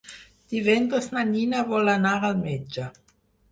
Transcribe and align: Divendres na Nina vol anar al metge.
Divendres 0.53 1.09
na 1.17 1.23
Nina 1.35 1.61
vol 1.69 1.93
anar 1.99 2.17
al 2.33 2.43
metge. 2.49 2.91